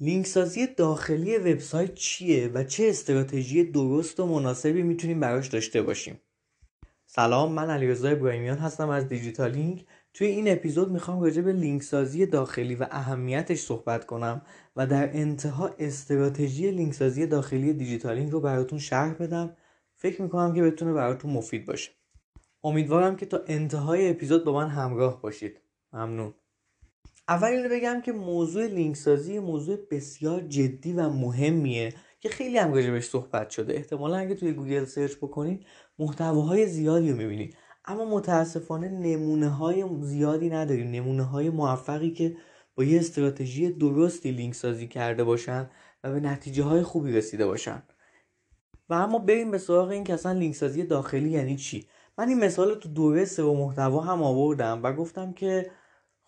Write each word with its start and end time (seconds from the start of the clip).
لینک 0.00 0.26
سازی 0.26 0.66
داخلی 0.66 1.38
وبسایت 1.38 1.94
چیه 1.94 2.48
و 2.48 2.64
چه 2.64 2.88
استراتژی 2.88 3.64
درست 3.64 4.20
و 4.20 4.26
مناسبی 4.26 4.82
می‌تونیم 4.82 5.20
براش 5.20 5.48
داشته 5.48 5.82
باشیم؟ 5.82 6.20
سلام 7.06 7.52
من 7.52 7.70
علیرضا 7.70 8.08
ابراهیمیان 8.08 8.58
هستم 8.58 8.88
از 8.88 9.08
دیجیتالینگ. 9.08 9.84
توی 10.14 10.26
این 10.26 10.52
اپیزود 10.52 10.90
می‌خوام 10.90 11.20
راجع 11.20 11.42
به 11.42 11.52
لینک 11.52 11.82
سازی 11.82 12.26
داخلی 12.26 12.74
و 12.74 12.86
اهمیتش 12.90 13.58
صحبت 13.58 14.06
کنم 14.06 14.42
و 14.76 14.86
در 14.86 15.16
انتها 15.16 15.70
استراتژی 15.78 16.70
لینک 16.70 16.94
سازی 16.94 17.26
داخلی 17.26 17.72
دیجیتالینگ 17.72 18.30
رو 18.32 18.40
براتون 18.40 18.78
شرح 18.78 19.12
بدم. 19.12 19.56
فکر 19.96 20.22
می‌کنم 20.22 20.54
که 20.54 20.62
بتونه 20.62 20.92
براتون 20.92 21.30
مفید 21.30 21.66
باشه. 21.66 21.90
امیدوارم 22.64 23.16
که 23.16 23.26
تا 23.26 23.40
انتهای 23.46 24.10
اپیزود 24.10 24.44
با 24.44 24.52
من 24.52 24.68
همراه 24.68 25.22
باشید. 25.22 25.60
ممنون. 25.92 26.34
اول 27.28 27.48
اینو 27.48 27.68
بگم 27.68 28.00
که 28.00 28.12
موضوع 28.12 28.66
لینک 28.66 28.96
سازی 28.96 29.38
موضوع 29.38 29.78
بسیار 29.90 30.40
جدی 30.40 30.92
و 30.92 31.08
مهمیه 31.08 31.94
که 32.20 32.28
خیلی 32.28 32.58
هم 32.58 32.74
راجبش 32.74 33.04
صحبت 33.04 33.50
شده. 33.50 33.74
احتمالا 33.74 34.16
اگه 34.16 34.34
توی 34.34 34.52
گوگل 34.52 34.84
search 34.84 35.16
بکنید 35.16 35.66
محتواهای 35.98 36.66
زیادی 36.66 37.10
رو 37.10 37.16
می‌بینید 37.16 37.56
اما 37.84 38.04
متاسفانه 38.04 38.88
نمونه 38.88 39.48
های 39.48 39.84
زیادی 40.00 40.50
نداریم 40.50 40.90
نمونه 40.90 41.22
های 41.22 41.50
موفقی 41.50 42.10
که 42.10 42.36
با 42.74 42.84
یه 42.84 42.98
استراتژی 42.98 43.70
درستی 43.72 44.30
لینک 44.30 44.54
سازی 44.54 44.88
کرده 44.88 45.24
باشن 45.24 45.70
و 46.04 46.12
به 46.12 46.20
نتیجه 46.20 46.62
های 46.62 46.82
خوبی 46.82 47.12
رسیده 47.12 47.46
باشن. 47.46 47.82
و 48.88 48.94
اما 48.94 49.18
بریم 49.18 49.50
به 49.50 49.58
سراغ 49.58 49.88
این 49.88 50.04
که 50.04 50.14
اصلا 50.14 50.32
لینک 50.32 50.54
سازی 50.54 50.82
داخلی 50.82 51.30
یعنی 51.30 51.56
چی. 51.56 51.88
من 52.18 52.28
این 52.28 52.38
مثال 52.44 52.74
تو 52.74 52.88
دوره 52.88 53.24
سئو 53.24 53.54
محتوا 53.54 54.00
هم 54.00 54.22
آوردم 54.22 54.80
و 54.82 54.92
گفتم 54.92 55.32
که 55.32 55.70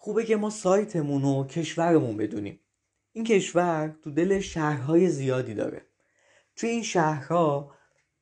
خوبه 0.02 0.24
که 0.24 0.36
ما 0.36 0.50
سایتمون 0.50 1.24
و 1.24 1.46
کشورمون 1.46 2.16
بدونیم. 2.16 2.60
این 3.12 3.24
کشور 3.24 3.96
تو 4.02 4.10
دل 4.10 4.40
شهرهای 4.40 5.09
زیادی 5.09 5.54
داره. 5.54 5.86
توی 6.56 6.70
این 6.70 6.82
شهرها 6.82 7.74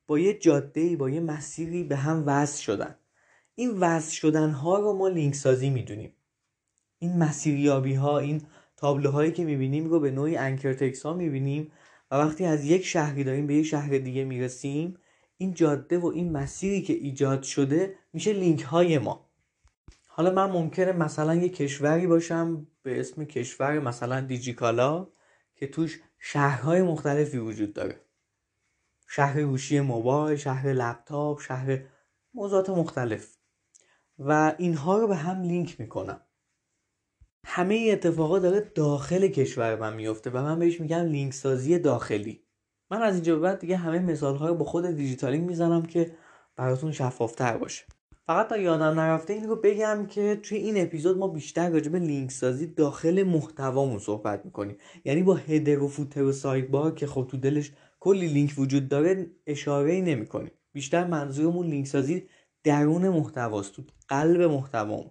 با 0.07 0.19
یه 0.19 0.35
جاده 0.35 0.97
با 0.97 1.11
یه 1.11 1.21
مسیری 1.21 1.85
به 1.85 1.97
هم 1.97 2.25
وصل 2.27 2.63
شدن. 2.63 2.99
این 3.55 3.71
وصل 3.71 4.13
شدن 4.13 4.51
ها 4.51 4.79
رو 4.79 4.93
ما 4.93 5.09
لینک 5.09 5.35
سازی 5.35 5.71
می‌دونیم. 5.71 6.15
این 6.99 7.19
مسیریابی 7.19 7.95
ها 7.95 8.19
این 8.19 8.43
تابلوهایی 8.77 9.33
که 9.33 9.45
می‌بینیم 9.45 9.89
رو 9.89 10.01
به 10.01 10.11
نوعی 10.11 10.37
انکر 10.37 10.73
تکس 10.73 11.07
ها 11.07 11.15
می‌بینیم 11.15 11.73
و 12.11 12.17
وقتی 12.17 12.45
از 12.45 12.65
یک 12.65 12.85
شهری 12.85 13.25
داریم 13.25 13.47
به 13.47 13.55
یک 13.55 13.67
شهر 13.67 13.99
دیگه 13.99 14.25
می‌رسیم 14.25 14.99
این 15.37 15.55
جاده 15.55 15.99
و 15.99 16.07
این 16.07 16.33
مسیری 16.33 16.83
که 16.83 16.93
ایجاد 16.93 17.43
شده 17.43 17.95
میشه 18.13 18.33
لینک 18.33 18.63
های 18.63 18.99
ما. 18.99 19.28
حالا 20.19 20.31
من 20.31 20.51
ممکنه 20.51 20.93
مثلا 20.93 21.35
یه 21.35 21.49
کشوری 21.49 22.07
باشم 22.07 22.67
به 22.83 23.01
اسم 23.01 23.25
کشور 23.25 23.79
مثلا 23.79 24.21
دیجیکالا 24.21 25.09
که 25.57 25.67
توش 25.67 26.01
شهرهای 26.19 26.83
مختلفی 26.83 27.39
وجود 27.39 27.73
داره. 27.73 28.01
شهر 29.09 29.43
گوشی 29.43 29.81
موبایل 29.81 30.37
شهر 30.37 30.73
لپتاپ 30.73 31.41
شهر 31.41 31.81
موضوعات 32.35 32.71
مختلف. 32.71 33.37
و 34.19 34.55
اینها 34.59 34.99
رو 34.99 35.07
به 35.07 35.17
هم 35.17 35.43
لینک 35.43 35.81
می‌کنم. 35.81 36.21
همه 37.47 37.89
اتفاقا 37.93 38.39
داره 38.39 38.61
داخل 38.61 39.29
کشور 39.29 39.77
من 39.77 39.95
میفته 39.95 40.31
و 40.31 40.43
من 40.43 40.59
بهش 40.59 40.81
میگم 40.81 41.05
لینک 41.05 41.35
سازی 41.35 41.79
داخلی. 41.79 42.45
من 42.91 43.03
از 43.03 43.15
اینجا 43.15 43.35
به 43.35 43.41
بعد 43.41 43.59
دیگه 43.59 43.77
همه 43.77 43.99
مثال 43.99 44.39
رو 44.39 44.55
با 44.55 44.65
خود 44.65 44.87
دیجیتالینگ 44.87 45.49
می‌زنم 45.49 45.83
که 45.83 46.17
براتون 46.57 46.93
شفافتر 46.93 47.57
باشه. 47.57 47.85
فقط 48.29 48.49
تا 48.49 48.57
یادم 48.57 49.01
نرفته 49.01 49.33
این 49.33 49.49
رو 49.49 49.57
بگم 49.57 50.07
که 50.07 50.41
توی 50.43 50.59
این 50.59 50.83
اپیزود 50.83 51.19
ما 51.19 51.29
بیشتر 51.29 51.71
راجع 51.71 51.91
به 51.91 51.99
لینک 51.99 52.31
سازی 52.31 52.67
داخل 52.67 53.23
محتوامون 53.23 53.99
صحبت 53.99 54.45
می‌کنیم. 54.45 54.77
یعنی 55.05 55.23
با 55.23 55.35
header 55.35 55.83
و 55.83 55.89
footer 55.89 56.23
و 56.23 56.33
sidebar 56.33 56.95
که 56.95 57.07
خب 57.07 57.27
تو 57.31 57.37
دلش 57.37 57.73
کلی 58.01 58.27
لینک 58.27 58.55
وجود 58.59 58.89
داره 58.89 59.27
اشاره 59.47 59.93
ای 59.93 60.01
نمی‌کنیم. 60.01 60.51
بیشتر 60.73 61.07
منظورمون 61.07 61.67
لینک 61.67 61.87
سازی 61.87 62.23
درون 62.65 63.09
محتواست 63.09 63.73
تو 63.73 63.83
قلب 64.09 64.43
محتوامون. 64.43 65.11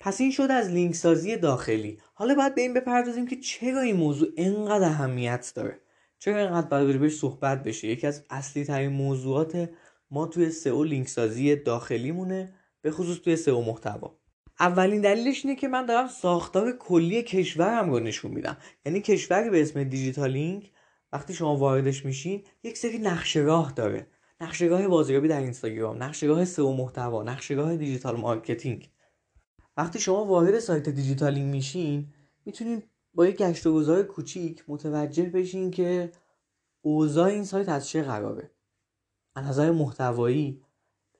پس 0.00 0.20
این 0.20 0.30
شد 0.30 0.50
از 0.50 0.70
لینک 0.70 0.94
سازی 0.94 1.36
داخلی. 1.36 1.98
حالا 2.14 2.34
باید 2.34 2.54
به 2.54 2.60
این 2.60 2.74
بپردازیم 2.74 3.26
که 3.26 3.36
چرا 3.36 3.80
این 3.80 3.96
موضوع 3.96 4.28
انقدر 4.36 4.84
اهمیت 4.84 5.52
داره؟ 5.54 5.80
چرا 6.18 6.38
اینقدر 6.38 6.66
باید 6.66 7.00
بهش 7.00 7.16
صحبت 7.16 7.62
بشه؟ 7.62 7.88
یکی 7.88 8.06
از 8.06 8.24
اصلی 8.30 8.64
ترین 8.64 8.92
موضوعات 8.92 9.68
ما 10.10 10.26
توی 10.26 10.50
سئو 10.50 10.84
لینک 10.84 11.08
سازی 11.08 11.56
داخلی 11.56 12.12
مونه 12.12 12.54
به 12.82 12.90
خصوص 12.90 13.18
توی 13.18 13.36
سئو 13.36 13.62
محتوا. 13.62 14.18
اولین 14.60 15.00
دلیلش 15.00 15.44
اینه 15.44 15.56
که 15.56 15.68
من 15.68 15.86
دارم 15.86 16.08
ساختار 16.08 16.72
کلی 16.72 17.22
کشورم 17.22 17.90
رو 17.90 18.00
نشون 18.00 18.30
میدم. 18.30 18.56
یعنی 18.86 19.00
کشوری 19.00 19.50
به 19.50 19.62
اسم 19.62 19.84
دیجیتالینگ 19.84 20.70
وقتی 21.12 21.34
شما 21.34 21.56
واردش 21.56 22.04
میشین 22.04 22.44
یک 22.62 22.78
سری 22.78 22.98
نقشه 22.98 23.40
راه 23.40 23.72
داره. 23.72 24.06
نقشه 24.40 24.64
راه 24.64 24.88
بازاریابی 24.88 25.28
در 25.28 25.40
اینستاگرام 25.40 26.02
نقشه 26.02 26.26
راه 26.26 26.44
سئو 26.44 26.72
محتوا 26.72 27.22
نقشه 27.22 27.54
راه 27.54 27.76
digital 27.76 28.16
marketing. 28.16 28.90
وقتی 29.76 30.00
شما 30.00 30.24
وارد 30.24 30.58
سایت 30.58 30.88
دیجیتالینگ 30.88 31.54
میشین 31.54 32.14
می‌تونین 32.44 32.82
با 33.14 33.26
یک 33.26 33.36
گشت 33.36 33.66
و 33.66 33.74
گذار 33.74 34.02
کوچیک 34.02 34.64
متوجه 34.68 35.24
بشین 35.24 35.70
که 35.70 36.12
اوضاع 36.80 37.28
این 37.28 37.44
سایت 37.44 37.68
از 37.68 37.88
چه 37.88 38.02
قراره. 38.02 38.50
از 39.36 39.44
نظر 39.44 39.70
محتوایی 39.70 40.62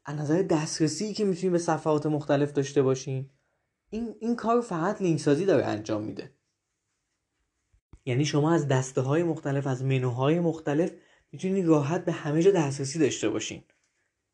از 0.04 0.16
نظر 0.16 0.42
دسترسی 0.42 1.14
که 1.14 1.24
می‌تونیم 1.24 1.52
به 1.52 1.58
صفحات 1.58 2.06
مختلف 2.06 2.52
داشته 2.52 2.82
باشین 2.82 3.30
این, 3.90 4.14
این 4.20 4.36
کار 4.36 4.60
فقط 4.60 5.02
لینک 5.02 5.20
سازی 5.20 5.44
داره 5.44 5.64
انجام 5.64 6.02
میده. 6.02 6.32
یعنی 8.04 8.24
شما 8.24 8.52
از 8.52 8.68
دسته 8.68 9.00
های 9.00 9.22
مختلف 9.22 9.66
از 9.66 9.84
منوهای 9.84 10.40
مختلف 10.40 10.90
می‌تونید 11.32 11.66
راحت 11.66 12.04
به 12.04 12.12
همه 12.12 12.42
جا 12.42 12.50
دسترسی 12.50 12.98
داشته 12.98 13.28
باشین. 13.28 13.62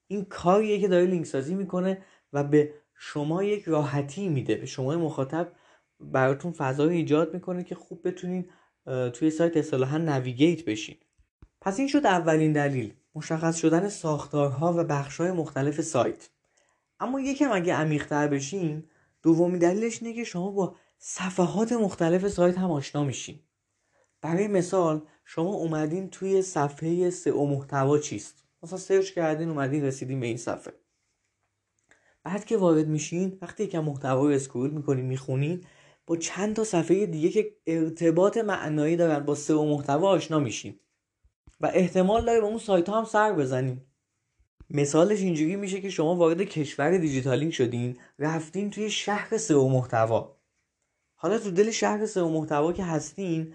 این 0.07 0.25
کاریه 0.25 0.81
که 0.81 0.89
داره 0.89 1.07
لینک 1.07 1.27
سازی 1.27 1.55
می‌کنه 1.55 2.03
و 2.33 2.45
به 2.45 2.75
شما 2.95 3.43
یک 3.43 3.65
راحتی 3.65 4.29
میده. 4.29 4.55
به 4.55 4.67
شما 4.67 4.97
مخاطب 4.97 5.53
براتون 6.01 6.53
فضایی 6.53 6.97
ایجاد 6.99 7.35
می‌کنه 7.35 7.65
که 7.65 7.75
خوب 7.75 8.09
بتونین 8.09 8.51
توی 9.13 9.31
سایت 9.31 9.57
اصطلاحا 9.57 9.99
نویگیت 9.99 10.65
بشین. 10.65 10.97
پس 11.61 11.79
این 11.79 11.89
شد 11.89 12.07
اولین 12.07 12.53
دلیل. 12.53 12.95
مشخص 13.15 13.57
شدن 13.57 13.89
ساختارها 13.89 14.73
و 14.73 14.85
بخشهای 14.85 15.33
مختلف 15.33 15.81
سایت. 15.81 16.29
اما 17.01 17.21
یکم 17.21 17.53
اگه 17.53 17.75
عمیقتر 17.75 18.29
بشیم 18.29 18.91
دومی 19.23 19.59
دلیلش 19.59 20.03
اینه 20.03 20.15
که 20.15 20.25
شما 20.25 20.51
با 20.51 20.77
صفحات 20.99 21.73
مختلف 21.73 22.29
سایت 22.29 22.59
هم 22.59 22.71
آشنا 22.71 23.05
میشین. 23.05 23.39
برای 24.21 24.49
مثال 24.49 25.03
شما 25.25 25.51
اومدین 25.55 26.11
توی 26.11 26.43
صفحه 26.43 27.11
سئو 27.11 27.47
محتوا 27.47 27.99
چیست؟ 27.99 28.45
مثلا 28.63 28.79
سرچ 28.79 29.11
کردین 29.11 29.49
اومدین 29.49 29.85
رسیدین 29.85 30.21
به 30.21 30.27
این 30.27 30.37
صفحه. 30.37 30.75
بعد 32.25 32.45
که 32.45 32.57
وارد 32.57 32.89
میشین 32.89 33.39
وقتی 33.43 33.65
یکم 33.65 33.85
محتوا 33.85 34.23
رو 34.23 34.35
scroll 34.35 34.71
می‌کنین 34.71 35.05
می‌خونین 35.05 35.65
با 36.07 36.17
چند 36.17 36.57
تا 36.57 36.65
صفحه 36.65 37.07
دیگه 37.07 37.29
که 37.29 37.57
ارتباط 37.67 38.37
معنایی 38.39 38.97
دارن 38.97 39.21
با 39.21 39.35
سئو 39.35 39.65
محتوا 39.65 40.09
آشنا 40.09 40.39
میشین. 40.39 40.81
و 41.63 41.71
احتمال 41.75 42.25
داره 42.25 42.41
به 42.41 42.47
اون 42.47 42.59
سایت 42.59 42.89
ها 42.89 42.99
هم 42.99 43.05
سر 43.05 43.33
بزنین 43.33 43.81
مثالش 44.71 45.21
اینجوری 45.21 45.57
میشه 45.57 45.81
که 45.81 45.91
شما 45.91 46.17
وارد 46.17 46.43
کشور 46.43 46.99
دیجیتالینگ 46.99 47.53
شدین 47.53 47.99
رفتین 48.19 48.71
توی 48.71 48.91
شهر 48.91 49.37
سئو 49.37 49.69
محتوا. 49.69 50.37
حالا 51.15 51.39
تو 51.39 51.51
دل 51.51 51.71
شهر 51.71 52.07
سئو 52.07 52.29
محتوا 52.29 52.73
که 52.73 52.85
هستین 52.85 53.55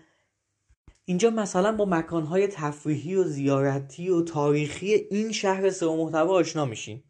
اینجا 1.05 1.29
مثلا 1.29 1.75
با 1.75 1.85
مکانهای 1.85 2.47
تفریحی 2.47 3.15
و 3.15 3.23
زیارتی 3.23 4.09
و 4.09 4.21
تاریخی 4.21 4.93
این 4.93 5.31
شهر 5.31 5.69
سئو 5.69 5.97
محتوا 5.97 6.33
آشنا 6.33 6.65
میشین. 6.65 7.03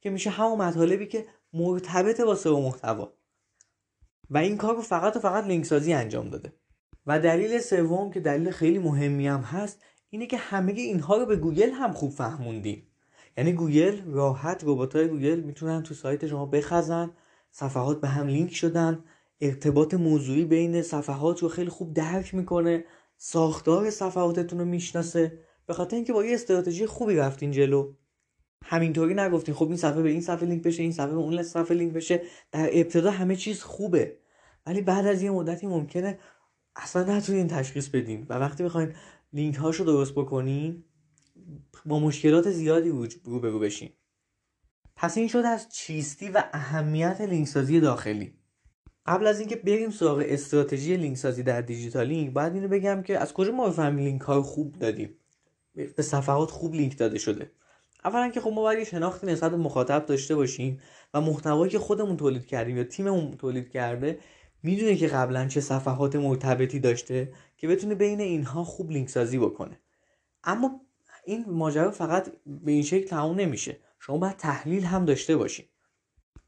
که 0.00 0.10
میشه 0.10 0.30
همون 0.30 0.58
مطالبی 0.58 1.06
که 1.06 1.26
مرتبط 1.52 2.20
با 2.20 2.34
سئو 2.34 2.60
محتوا. 2.60 3.12
و 4.30 4.38
این 4.38 4.56
کار 4.56 4.76
رو 4.76 4.82
فقط 4.82 5.16
و 5.16 5.20
فقط 5.20 5.44
لینک 5.44 5.64
سازی 5.64 5.92
انجام 5.92 6.30
داده. 6.30 6.52
و 7.06 7.20
دلیل 7.20 7.58
سوم 7.58 8.10
که 8.10 8.20
دلیل 8.20 8.50
خیلی 8.50 8.78
مهمی 8.78 9.28
هم 9.28 9.40
هست 9.40 9.82
اینه 10.10 10.26
که 10.26 10.36
همه 10.36 10.72
اینها 10.72 11.16
رو 11.16 11.26
به 11.26 11.36
گوگل 11.36 11.70
هم 11.70 11.92
خوب 11.92 12.12
فهموندیم. 12.12 12.86
یعنی 13.36 13.52
گوگل 13.52 14.00
راحت 14.04 14.62
ربات 14.64 14.96
های 14.96 15.08
گوگل 15.08 15.40
می‌تونن 15.40 15.82
تو 15.82 15.94
سایت 15.94 16.26
شما 16.26 16.46
بخزن 16.46 17.10
صفحات 17.50 18.00
به 18.00 18.08
هم 18.08 18.26
لینک 18.26 18.54
شدن 18.54 19.04
ارتباط 19.40 19.94
موضوعی 19.94 20.44
بین 20.44 20.82
صفحات 20.82 21.38
رو 21.42 21.48
خیلی 21.48 21.70
خوب 21.70 21.94
درک 21.94 22.34
می‌کنه 22.34 22.84
ساختار 23.16 23.90
صفحاتتون 23.90 24.58
رو 24.58 24.64
می‌شناسه. 24.64 25.38
به 25.66 25.74
خاطر 25.74 25.96
اینکه 25.96 26.12
با 26.12 26.24
یه 26.24 26.34
استراتژی 26.34 26.86
خوبی 26.86 27.16
رفتین 27.16 27.50
جلو. 27.50 27.92
همینطوری 28.64 29.14
نگفتین 29.14 29.54
خب 29.54 29.66
این 29.68 29.76
صفحه 29.76 30.02
به 30.02 30.10
این 30.10 30.20
صفحه 30.20 30.48
لینک 30.48 30.62
بشه 30.62 30.82
این 30.82 30.92
صفحه 30.92 31.12
به 31.12 31.16
اون 31.16 31.42
صفحه 31.42 31.76
لینک 31.76 31.92
بشه. 31.92 32.22
در 32.52 32.70
ابتدا 32.72 33.10
همه 33.10 33.36
چیز 33.36 33.62
خوبه. 33.62 34.16
ولی 34.66 34.82
بعد 34.82 35.06
از 35.06 35.22
یه 35.22 35.30
مدتی 35.30 35.66
ممکنه 35.66 36.18
اصلا 36.76 37.16
نتونین 37.16 37.48
تشخیص 37.48 37.88
بدین. 37.88 38.26
و 38.28 38.34
وقتی 38.34 38.62
می‌خواین 38.62 38.92
لینک 39.32 39.56
هاشو 39.56 39.84
درست 39.84 40.12
بکنین 40.12 40.84
با 41.86 41.98
مشکلات 41.98 42.50
زیادی 42.50 42.88
رو 43.24 43.40
به 43.40 43.50
رو 43.50 43.58
بشین 43.58 43.90
پس 44.96 45.18
این 45.18 45.28
شد 45.28 45.42
از 45.46 45.68
چیستی 45.68 46.28
و 46.28 46.44
اهمیت 46.52 47.20
لینک 47.20 47.48
سازی 47.48 47.80
داخلی. 47.80 48.34
قبل 49.06 49.26
از 49.26 49.40
اینکه 49.40 49.56
بریم 49.56 49.90
سراغ 49.90 50.24
استراتژی 50.26 50.96
لینک 50.96 51.16
سازی 51.16 51.42
در 51.42 51.60
دیجیتالینگ 51.60 52.32
باید 52.32 52.54
اینو 52.54 52.68
بگم 52.68 53.02
که 53.02 53.18
از 53.18 53.32
کجا 53.32 53.52
ما 53.52 53.68
بفهمیم 53.68 54.04
لینک 54.04 54.20
ها 54.20 54.42
خوب 54.42 54.78
دادیم؟ 54.78 55.14
به 55.74 56.02
صفحات 56.02 56.50
خوب 56.50 56.74
لینک 56.74 56.98
داده 56.98 57.18
شده. 57.18 57.50
اولا 58.04 58.28
که 58.28 58.40
خب 58.40 58.50
ما 58.50 58.62
باید 58.62 58.84
شناختی 58.84 59.26
نسبت 59.26 59.52
مخاطب 59.52 60.06
داشته 60.06 60.34
باشیم 60.34 60.80
و 61.14 61.20
محتوایی 61.20 61.72
که 61.72 61.78
خودمون 61.78 62.16
تولید 62.16 62.46
کردیم 62.46 62.76
یا 62.76 62.84
تیممون 62.84 63.30
تولید 63.30 63.68
کرده 63.68 64.18
می‌دونه 64.62 64.96
که 64.96 65.06
قبلا 65.06 65.48
چه 65.48 65.60
صفحات 65.60 66.16
مرتبطی 66.16 66.80
داشته 66.80 67.32
که 67.60 67.68
بتونه 67.68 67.94
بین 67.94 68.20
اینها 68.20 68.64
خوب 68.64 68.90
لینک 68.90 69.08
سازی 69.08 69.38
بکنه. 69.38 69.80
اما 70.44 70.80
این 71.24 71.44
ماجرا 71.48 71.90
فقط 71.90 72.32
به 72.46 72.72
این 72.72 72.82
شکل 72.82 73.06
تموم 73.06 73.40
نمیشه. 73.40 73.76
شما 73.98 74.18
باید 74.18 74.36
تحلیل 74.36 74.84
هم 74.84 75.04
داشته 75.04 75.36
باشید 75.36 75.68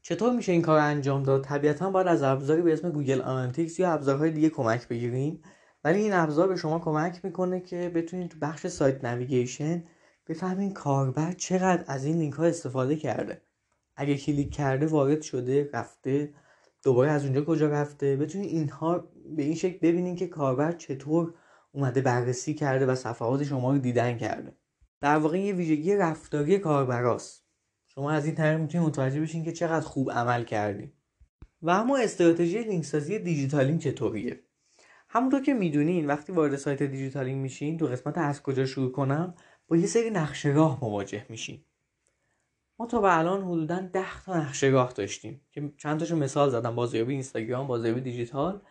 چطور 0.01 0.33
میشه 0.33 0.51
این 0.51 0.61
کار 0.61 0.79
انجام 0.79 1.23
داد؟ 1.23 1.43
طبیعتا 1.43 1.89
باید 1.89 2.07
از 2.07 2.23
ابزاری 2.23 2.61
به 2.61 2.73
اسم 2.73 2.89
Google 2.89 3.21
Analytics 3.21 3.79
یا 3.79 3.91
ابزارهای 3.91 4.31
دیگه 4.31 4.49
کمک 4.49 4.87
بگیریم 4.87 5.43
ولی 5.83 5.99
این 5.99 6.13
ابزار 6.13 6.47
به 6.47 6.55
شما 6.55 6.79
کمک 6.79 7.25
می‌کنه 7.25 7.59
که 7.59 7.91
بتونید 7.95 8.31
تو 8.31 8.37
بخش 8.41 8.67
site 8.67 9.05
navigation 9.05 9.83
بفهمین 10.27 10.73
کاربر 10.73 11.31
چقدر 11.31 11.83
از 11.87 12.05
این 12.05 12.17
لینک 12.17 12.33
ها 12.33 12.45
استفاده 12.45 12.95
کرده. 12.95 13.41
اگه 13.95 14.17
کلیک 14.17 14.53
کرده 14.53 14.85
وارد 14.85 15.21
شده 15.21 15.69
رفته. 15.73 16.33
دوباره 16.83 17.11
از 17.11 17.23
اونجا 17.23 17.45
کجا 17.45 17.67
رفته؟ 17.67 18.15
بتونید 18.15 18.49
اینها 18.49 19.07
به 19.35 19.43
این 19.43 19.55
شکل 19.55 19.77
ببینین 19.81 20.15
که 20.15 20.27
کاربر 20.27 20.71
چطور 20.71 21.33
اومده 21.71 22.01
بررسی 22.01 22.53
کرده 22.53 22.85
و 22.85 22.95
صفحات 22.95 23.43
شما 23.43 23.71
رو 23.71 23.77
دیدن 23.77 24.17
کرده. 24.17 24.57
در 25.01 25.17
واقع 25.17 25.39
یه 25.39 25.53
ویژگی 25.53 25.95
رفتاری 25.95 26.59
کاربراست. 26.59 27.43
شما 27.87 28.11
از 28.11 28.25
این 28.25 28.35
طریق 28.35 28.59
می‌تونید 28.59 28.87
متوجه 28.87 29.21
بشین 29.21 29.43
که 29.43 29.51
چقدر 29.51 29.85
خوب 29.85 30.11
عمل 30.11 30.43
کردیم 30.43 30.93
و 31.61 31.69
اما 31.69 31.97
استراتژی 31.97 32.63
لینک 32.63 32.85
سازی 32.85 33.19
دیجیتالینگ 33.19 33.79
چطوریه؟ 33.79 34.39
همونطور 35.09 35.41
که 35.41 35.53
می‌دونین 35.53 36.07
وقتی 36.07 36.31
وارد 36.31 36.55
سایت 36.55 36.83
دیجیتالینگ 36.83 37.41
میشین 37.41 37.77
تو 37.77 37.85
قسمت 37.85 38.17
از 38.17 38.41
کجا 38.41 38.65
شروع 38.65 38.91
کنم 38.91 39.35
با 39.67 39.77
یه 39.77 39.87
سری 39.87 40.09
نقشه 40.09 40.49
راه 40.49 40.79
مواجه 40.81 41.25
میشین. 41.29 41.65
ما 42.79 42.85
تا 42.85 43.01
به 43.01 43.17
الان 43.17 43.41
حدودا 43.41 43.89
10 43.93 44.23
تا 44.25 44.37
نقشه 44.37 44.67
راه 44.67 44.93
داشتیم 44.93 45.41
که 45.51 45.73
چند 45.77 45.99
تاشو 45.99 46.15
مثال 46.15 46.49
زدم. 46.49 46.75
بازاریابی 46.75 47.13
اینستاگرام 47.13 47.67
بازاریابی 47.67 48.01
دیجیتال. 48.01 48.61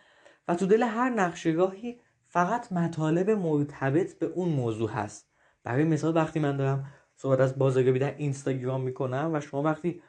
و 0.47 0.55
تو 0.55 0.65
دل 0.65 0.83
هر 0.83 1.09
نقشه 1.09 1.49
راهی 1.49 1.99
فقط 2.27 2.71
مطالب 2.71 3.29
مرتبط 3.29 4.19
به 4.19 4.25
اون 4.25 4.49
موضوع 4.49 4.89
هست. 4.89 5.29
برای 5.63 5.83
مثال 5.83 6.15
وقتی 6.15 6.39
من 6.39 6.57
دارم 6.57 6.85
صحبت 7.15 7.39
از 7.39 7.57
بازاریابی 7.57 7.99
در 7.99 8.17
اینستاگرام 8.17 8.81
می‌کنم 8.81 9.31
و 9.33 9.39
شما 9.39 9.63
وقتی 9.63 10.01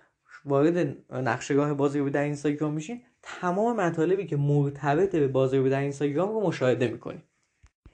وارد 0.44 0.96
نقشهگاه 1.10 1.74
بازاریابی 1.74 2.10
در 2.10 2.22
اینستاگرام 2.22 2.74
میشین 2.74 3.02
تمام 3.22 3.76
مطالبی 3.76 4.26
که 4.26 4.36
مرتبط 4.36 5.16
به 5.16 5.28
بازاریابی 5.28 5.70
در 5.70 5.80
اینستاگرام 5.80 6.28
رو 6.28 6.40
مشاهده 6.40 6.88
می‌کنید 6.88 7.22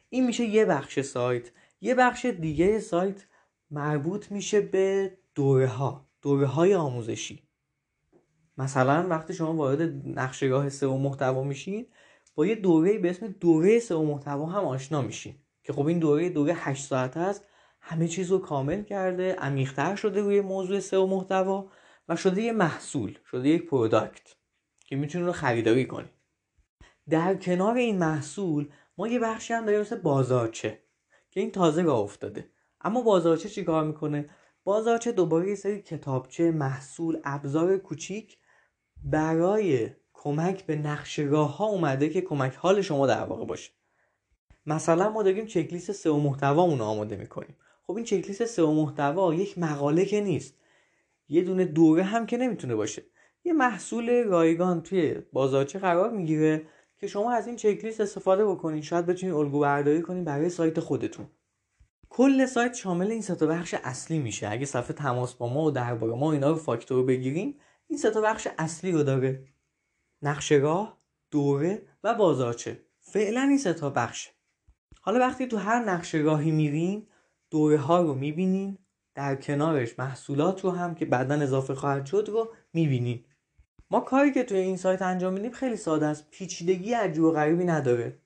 این 0.09 0.27
میشه 0.27 0.45
یه 0.45 0.65
بخش 0.65 1.01
سایت. 1.01 1.51
یه 1.81 1.95
بخش 1.95 2.25
دیگه 2.25 2.79
سایت 2.79 3.27
مربوط 3.71 4.33
میشه 4.33 4.61
به 4.61 5.13
دوره 5.41 5.67
ها 5.67 6.07
دوره 6.23 6.47
های 6.47 6.75
آموزشی. 6.75 7.43
مثلا 8.59 9.07
وقتی 9.09 9.35
شما 9.35 9.55
وارد 9.55 9.83
نقشهگاه 10.07 10.69
سئو 10.69 10.99
محتوا 10.99 11.43
میشین 11.43 11.87
با 12.35 12.47
یه 12.47 12.55
دوره 12.55 12.99
به 12.99 13.11
اسم 13.11 13.27
دوره 13.29 13.79
سئو 13.79 14.05
محتوا 14.05 14.47
هم 14.47 14.65
آشنا 14.65 15.03
میشین. 15.03 15.35
که 15.65 15.73
خب 15.73 15.87
این 15.87 15.99
دوره 15.99 16.29
دوره 16.29 16.55
8 16.57 16.85
ساعت 16.85 17.17
است 17.17 17.45
همه 17.81 18.09
چیز 18.09 18.31
رو 18.31 18.39
کامل 18.39 18.83
کرده 18.83 19.35
عمیقتر 19.35 19.97
شده 19.97 20.21
روی 20.21 20.41
موضوع 20.41 20.81
سئو 20.81 21.07
محتوا 21.07 21.71
و 22.09 22.17
شده 22.17 22.43
یه 22.43 22.53
محصول 22.53 23.19
شده 23.31 23.49
یک 23.49 23.67
پروداکت 23.67 24.35
که 24.87 24.97
می‌تونید 24.97 25.27
رو 25.27 25.33
خریداری 25.33 25.87
کنید 25.87 26.11
در 27.11 27.35
کنار 27.35 27.77
این 27.77 27.99
محصول 27.99 28.69
ما 28.99 29.09
یه 29.09 29.19
بخشی 29.19 29.53
هم 29.53 29.65
داریم 29.65 29.81
مثل 29.81 29.97
بازارچه 29.97 30.83
که 31.31 31.41
این 31.41 31.51
تازه 31.51 31.83
راه 31.83 31.99
افتاده. 31.99 32.51
اما 32.81 33.03
بازارچه 33.03 33.49
چی 33.49 33.65
کار 33.65 33.85
می‌کنه؟ 33.85 34.29
بازارچه 34.65 35.13
دوباره 35.13 35.49
یه 35.49 35.55
سری 35.55 35.83
کتابچه 35.83 36.51
محصول 36.51 37.21
ابزار 37.25 37.77
کوچیک 37.77 38.39
برای 39.05 39.91
کمک 40.13 40.67
به 40.67 40.77
نقش 40.77 41.19
راه 41.19 41.57
ها 41.57 41.67
اومده 41.67 42.09
که 42.09 42.21
کمک 42.21 42.55
حال 42.55 42.83
شما 42.83 43.07
در 43.07 43.25
واقع 43.25 43.45
باشه. 43.45 43.71
مثلا 44.67 45.11
ما 45.11 45.23
داریم 45.23 45.47
چکلیست 45.47 45.93
سئو 45.93 46.21
محتوامون 46.21 46.81
آماده 46.81 47.17
می‌کنیم. 47.17 47.57
خب 47.83 47.97
این 47.97 48.05
چکلیست 48.05 48.45
سئو 48.45 48.73
محتوا 48.73 49.35
یک 49.35 49.59
مقاله 49.59 50.05
که 50.05 50.21
نیست. 50.21 50.55
یه 51.29 51.43
دونه 51.43 51.65
دوره 51.65 52.03
هم 52.03 52.27
که 52.27 52.37
نمی‌تونه 52.37 52.75
باشه. 52.75 53.03
یه 53.45 53.53
محصول 53.53 54.25
رایگان 54.25 54.83
توی 54.83 55.15
بازارچه 55.33 55.79
قرار 55.79 56.11
می‌گیره 56.11 56.67
که 56.99 57.07
شما 57.07 57.33
از 57.33 57.47
این 57.47 57.57
چکلیست 57.57 58.01
استفاده 58.01 58.47
بکنین. 58.47 58.83
شاید 58.83 59.07
بتونید 59.07 59.35
الگو 59.35 59.61
برداری 59.61 60.03
کنین 60.03 60.25
برای 60.25 60.51
سایت 60.51 60.81
خودتون. 60.81 61.27
کل 62.13 62.47
سایت 62.47 62.75
شامل 62.75 63.11
این 63.11 63.23
سه 63.23 63.47
بخش 63.47 63.75
اصلی 63.75 64.19
میشه. 64.19 64.49
اگه 64.49 64.67
صفحه 64.67 64.93
تماس 64.93 65.35
با 65.35 65.49
ما 65.49 65.65
و 65.65 65.71
درباره 65.71 66.15
ما 66.15 66.33
اینا 66.33 66.51
رو 66.51 66.57
فاکتور 66.57 67.07
بگیریم 67.07 67.57
این 67.87 67.99
سه 67.99 68.11
بخش 68.11 68.49
اصلی 68.59 68.93
رو 68.93 69.03
داره. 69.03 69.45
نقشه 70.23 70.55
راه 70.55 70.99
دوره 71.31 71.83
و 72.05 72.15
بازارچه. 72.15 72.81
فعلا 73.01 73.41
این 73.41 73.59
سه 73.59 73.73
تا 73.73 73.91
بخشه. 73.91 74.31
حالا 75.01 75.19
وقتی 75.19 75.47
تو 75.47 75.57
هر 75.57 75.85
نقشه 75.85 76.19
راهی 76.19 76.51
میرین 76.51 77.07
دوره 77.51 77.79
ها 77.79 78.03
رو 78.03 78.15
می‌بینین 78.15 78.79
در 79.15 79.37
کنارش 79.37 79.99
محصولات 79.99 80.65
رو 80.65 80.71
هم 80.71 80.95
که 80.95 81.05
بعدا 81.05 81.35
اضافه 81.35 81.75
خواهد 81.75 82.07
شد 82.07 82.27
رو 82.29 82.53
می‌بینین. 82.73 83.25
ما 83.91 84.01
کاری 84.01 84.33
که 84.33 84.43
توی 84.43 84.59
این 84.59 84.77
سایت 84.77 85.03
انجام 85.03 85.33
میدیم 85.33 85.51
خیلی 85.51 85.77
ساده 85.77 86.07
است. 86.07 86.31
پیچیدگی 86.31 86.93
عجیب 86.93 87.25
و 87.25 87.33
غریبی 87.33 87.65
نداره. 87.65 88.19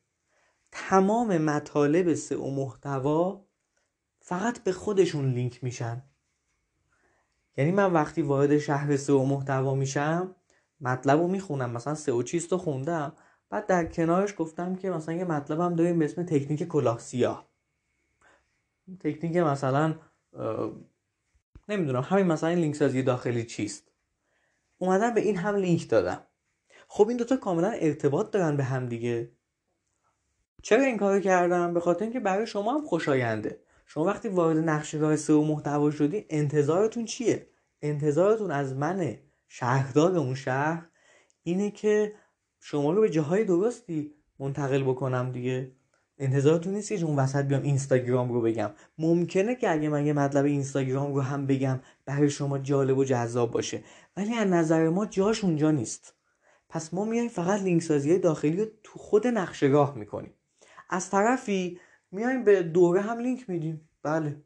تمام 0.73 1.39
مطالب 1.39 2.17
و 2.33 2.51
محتوا 2.51 3.45
فقط 4.27 4.65
به 4.65 4.73
خودشون 4.73 5.33
لینک 5.33 5.65
میشن. 5.65 6.03
یعنی 7.57 7.73
من 7.73 7.93
وقتی 7.93 8.23
وارد 8.23 8.59
شهر 8.59 9.11
و 9.11 9.27
محتوا 9.27 9.75
میشم 9.75 10.35
مطلب 10.81 11.21
رو 11.21 11.29
می‌خونم. 11.29 11.71
مثلا 11.71 11.95
سئو 11.95 12.23
چیست 12.23 12.53
رو 12.53 12.59
خوندم. 12.59 13.13
بعد 13.51 13.67
در 13.67 13.85
کنارش 13.85 14.35
گفتم 14.39 14.75
که 14.75 14.91
مثلا 14.91 15.15
یه 15.15 15.25
مطلب 15.25 15.61
هم 15.61 15.75
داریم 15.75 15.99
به 15.99 16.05
اسم 16.05 16.23
تکنیک 16.23 16.63
کلاه 16.63 16.99
سیاه 16.99 17.49
تکنیک 19.01 19.37
مثلا 19.37 19.95
نمی‌دونم 21.69 22.03
همین 22.03 22.27
مثلا 22.27 22.53
لینک 22.53 22.75
سازی 22.75 23.03
داخلی 23.03 23.45
چیست. 23.45 23.91
اومدم 24.79 25.15
به 25.15 25.21
این 25.21 25.37
هم 25.37 25.57
لینک 25.57 25.89
دادم. 25.89 26.27
خب 26.89 27.09
این 27.09 27.17
دوتا 27.17 27.37
کاملا 27.37 27.71
ارتباط 27.71 28.31
دارن 28.31 28.57
به 28.57 28.65
هم 28.65 28.87
دیگه. 28.87 29.33
چرا 30.63 30.83
این 30.83 30.97
کارو 30.97 31.21
کردم؟ 31.21 31.75
به 31.75 31.81
خاطر 31.81 32.05
اینکه 32.05 32.21
برای 32.21 32.47
شما 32.47 32.75
هم 32.75 32.87
خوشاینده. 32.87 33.61
شما 33.87 34.05
وقتی 34.05 34.29
وارد 34.29 34.59
نقشهگاه 34.59 35.17
سئو 35.17 35.45
محتوا 35.45 35.91
شدی 35.91 36.25
انتظارتون 36.31 37.05
چیه؟ 37.05 37.47
انتظارتون 37.83 38.51
از 38.51 38.75
من 38.75 39.19
شهردار 39.49 40.17
اون 40.17 40.35
شهر 40.35 40.89
اینه 41.43 41.71
که 41.71 42.15
شما 42.61 42.93
رو 42.93 43.01
به 43.01 43.11
جاهای 43.11 43.45
درستی 43.45 44.15
منتقل 44.39 44.83
بکنم 44.83 45.33
دیگه. 45.33 45.73
انتظارتون 46.19 46.75
نیست 46.75 46.89
که 46.89 47.05
اون 47.05 47.17
وسط 47.17 47.45
بیام 47.45 47.63
اینستاگرام 47.63 48.33
رو 48.33 48.41
بگم. 48.41 48.71
ممکنه 48.99 49.55
که 49.55 49.71
اگه 49.71 49.89
من 49.89 50.07
یه 50.07 50.13
مطلب 50.13 50.45
اینستاگرام 50.45 51.15
رو 51.15 51.21
هم 51.21 51.47
بگم 51.47 51.81
برای 52.05 52.31
شما 52.31 52.59
جالب 52.59 52.99
و 52.99 53.05
جذاب 53.05 53.51
باشه. 53.51 53.85
ولی 54.17 54.35
از 54.35 54.49
نظر 54.49 54.89
ما 54.89 55.07
جاش 55.07 55.45
اونجا 55.45 55.71
نیست. 55.71 56.15
پس 56.69 56.95
ما 56.95 57.05
میایم 57.05 57.29
فقط 57.29 57.63
لینک 57.63 57.83
سازی 57.83 58.19
داخلی 58.19 58.57
رو 58.57 58.67
تو 58.83 58.99
خود 58.99 59.27
نقشه 59.27 59.67
راه 59.67 59.95
می‌کنیم. 59.99 60.35
از 60.91 61.11
طرفی 61.11 61.81
میایم 62.15 62.45
به 62.45 62.63
دوره 62.63 63.01
هم 63.01 63.19
لینک 63.19 63.51
میدیم. 63.51 63.89
بله. 64.03 64.37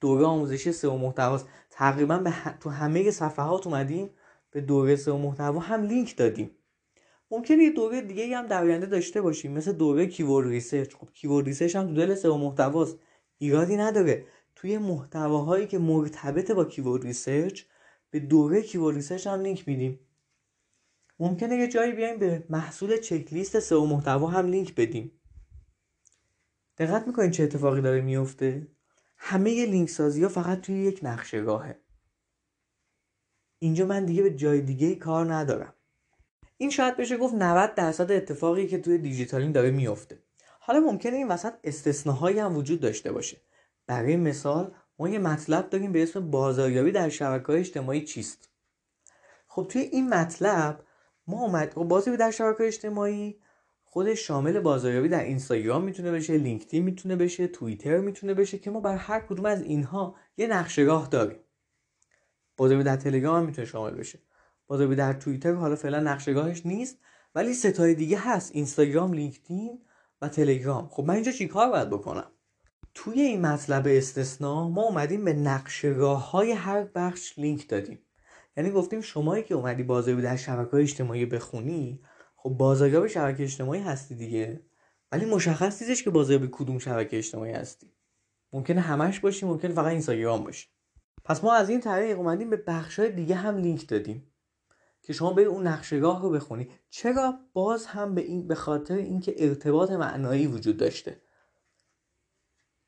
دوره 0.00 0.24
آموزشی 0.24 0.72
سئو 0.72 0.96
محتواست 0.98 1.46
تقریبا 1.70 2.18
به 2.18 2.32
تو 2.60 2.70
همه 2.70 3.10
صفحات 3.10 3.66
اومدیم 3.66 4.10
به 4.50 4.60
دوره 4.60 4.96
سئو 4.96 5.18
محتوا 5.18 5.60
هم 5.60 5.82
لینک 5.82 6.16
دادیم. 6.16 6.50
ممکنه 7.30 7.64
یه 7.64 7.70
دوره 7.70 8.00
دیگه 8.00 8.36
هم 8.36 8.46
در 8.46 8.62
آینده 8.62 8.86
داشته 8.86 9.20
باشیم 9.20 9.52
مثل 9.52 9.72
دوره 9.72 10.06
keyword 10.06 10.48
research. 10.48 10.94
خب 10.94 11.08
keyword 11.14 11.46
research 11.46 11.76
هم 11.76 11.86
تو 11.86 11.94
دل 11.94 12.14
سئو 12.14 12.36
محتواست 12.36 12.98
ایرادی 13.38 13.76
نداره. 13.76 14.26
توی 14.56 14.78
محتواهایی 14.78 15.66
که 15.66 15.78
مرتبط 15.78 16.50
با 16.50 16.64
keyword 16.64 17.02
research 17.02 17.62
به 18.10 18.20
دوره 18.20 18.62
keyword 18.62 18.96
research 18.96 19.26
هم 19.26 19.40
لینک 19.40 19.68
میدیم. 19.68 20.00
ممکنه 21.18 21.56
یه 21.56 21.68
جایی 21.68 21.92
بیایم 21.92 22.18
به 22.18 22.44
محصول 22.50 22.96
چکلیست 22.96 23.60
سئو 23.60 23.86
محتوا 23.86 24.26
هم 24.26 24.46
لینک 24.46 24.74
بدیم. 24.74 25.21
دقت 26.78 27.06
می‌کنین 27.06 27.30
چه 27.30 27.42
اتفاقی 27.42 27.80
داره 27.80 28.00
میفته 28.00 28.68
همه 29.16 29.66
لینک 29.66 29.88
سازی 29.88 30.22
ها 30.22 30.28
فقط 30.28 30.60
توی 30.60 30.74
یک 30.74 31.00
نقشه 31.02 31.44
اینجا 33.58 33.86
من 33.86 34.04
دیگه 34.04 34.22
به 34.22 34.30
جای 34.30 34.60
دیگه 34.60 34.94
کار 34.94 35.34
ندارم. 35.34 35.74
این 36.56 36.70
شاید 36.70 36.96
بشه 36.96 37.16
گفت 37.16 37.34
90 37.34 37.74
درصد 37.74 38.12
اتفاقی 38.12 38.66
که 38.66 38.78
توی 38.78 38.98
دیجیتالین 38.98 39.52
داره 39.52 39.70
میفته 39.70 40.18
حالا 40.60 40.80
ممکنه 40.80 41.16
این 41.16 41.28
وسط 41.28 41.52
استثناهایی 41.64 42.38
هم 42.38 42.56
وجود 42.56 42.80
داشته 42.80 43.12
باشه. 43.12 43.36
برای 43.86 44.16
مثال 44.16 44.74
ما 44.98 45.08
یه 45.08 45.18
مطلب 45.18 45.70
داریم 45.70 45.92
به 45.92 46.02
اسم 46.02 46.30
بازاریابی 46.30 46.92
در 46.92 47.08
شبکه 47.08 47.52
اجتماعی 47.52 48.04
چیست؟ 48.04 48.48
خب 49.46 49.66
توی 49.70 49.82
این 49.82 50.08
مطلب 50.08 50.84
ما 51.26 51.42
اومد 51.42 51.74
بازاریابی 51.74 52.18
در 52.18 52.30
شبکه 52.30 52.64
اجتماعی 52.64 53.40
خودش 53.94 54.26
شامل 54.26 54.60
بازاریابی 54.60 55.08
در 55.08 55.24
اینستاگرام 55.24 55.84
می‌تونه 55.84 56.12
بشه 56.12 56.36
لینکدین 56.38 56.82
می‌تونه 56.82 57.16
بشه 57.16 57.46
توییتر 57.46 57.98
می‌تونه 57.98 58.34
بشه 58.34 58.58
که 58.58 58.70
ما 58.70 58.80
بر 58.80 58.96
هر 58.96 59.20
کدوم 59.20 59.46
از 59.46 59.62
اینها 59.62 60.14
یه 60.36 60.46
نقشهگاه 60.46 61.08
داریم. 61.08 61.38
بازاریابی 62.56 62.84
در 62.84 62.96
تلگرام 62.96 63.44
می‌تونه 63.44 63.66
شامل 63.66 63.90
بشه. 63.90 64.18
بازاریابی 64.66 64.96
در 64.96 65.12
توییتر 65.12 65.52
حالا 65.52 65.76
فعلا 65.76 66.00
نقشهگاهش 66.00 66.66
نیست 66.66 66.98
ولی 67.34 67.54
ستای 67.54 67.94
دیگه 67.94 68.18
هست. 68.18 68.50
اینستاگرام 68.54 69.12
لینکدین 69.12 69.78
و 70.22 70.28
تلگرام. 70.28 70.88
خب 70.88 71.04
من 71.04 71.14
اینجا 71.14 71.32
چیکار 71.32 71.70
باید 71.70 71.90
بکنم؟ 71.90 72.30
توی 72.94 73.20
این 73.20 73.40
مطلب 73.46 73.86
استثنا 73.86 74.68
ما 74.68 74.82
اومدیم 74.82 75.24
به 75.24 75.32
نقشهگاه 75.32 76.30
های 76.30 76.52
هر 76.52 76.84
بخش 76.94 77.38
لینک 77.38 77.68
دادیم. 77.68 77.98
یعنی 78.56 78.70
گفتیم 78.70 79.00
شمایی 79.00 79.42
که 79.42 79.54
اومدی 79.54 79.82
بازاریابی 79.82 80.22
در 80.22 80.36
شبکه 80.36 80.74
اجتماعی 80.74 81.26
بخونی 81.26 82.00
خب 82.42 82.50
بازاریاب 82.50 83.06
شبکه 83.06 83.42
اجتماعی 83.42 83.80
هستی 83.80 84.14
دیگه. 84.14 84.60
ولی 85.12 85.24
مشخص 85.24 85.82
نیستش 85.82 86.02
که 86.02 86.10
بازاریاب 86.10 86.50
کدوم 86.50 86.78
شبکه 86.78 87.18
اجتماعی 87.18 87.52
هستی. 87.52 87.92
ممکنه 88.52 88.80
همش 88.80 89.20
باشی 89.20 89.46
ممکن 89.46 89.68
فقط 89.68 89.86
اینستاگرام 89.86 90.44
باشی. 90.44 90.68
پس 91.24 91.44
ما 91.44 91.54
از 91.54 91.68
این 91.68 91.80
طریق 91.80 92.18
اومدیم 92.18 92.50
به 92.50 92.56
بخشای 92.56 93.12
دیگه 93.12 93.34
هم 93.34 93.56
لینک 93.56 93.88
دادیم 93.88 94.32
که 95.02 95.12
شما 95.12 95.32
برید 95.32 95.48
اون 95.48 95.66
نقشهگاه 95.66 96.22
رو 96.22 96.30
بخونی. 96.30 96.70
چرا؟ 96.90 97.38
باز 97.52 97.86
هم 97.86 98.14
به 98.14 98.20
این 98.20 98.48
به 98.48 98.54
خاطر 98.54 98.94
اینکه 98.94 99.34
ارتباط 99.38 99.90
معنایی 99.90 100.46
وجود 100.46 100.76
داشته. 100.76 101.22